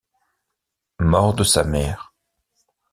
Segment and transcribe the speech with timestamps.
[0.99, 2.15] Mort de sa mère.